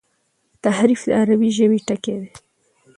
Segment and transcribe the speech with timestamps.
[0.63, 2.29] تحریف د عربي ژبي ټکی دﺉ.